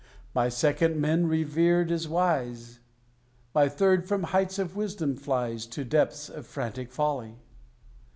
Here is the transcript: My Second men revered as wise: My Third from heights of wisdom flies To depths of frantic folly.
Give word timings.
My 0.33 0.49
Second 0.49 0.99
men 0.99 1.27
revered 1.27 1.91
as 1.91 2.07
wise: 2.07 2.79
My 3.53 3.69
Third 3.69 4.07
from 4.07 4.23
heights 4.23 4.57
of 4.57 4.75
wisdom 4.75 5.15
flies 5.15 5.67
To 5.67 5.85
depths 5.85 6.27
of 6.27 6.47
frantic 6.47 6.91
folly. 6.91 7.35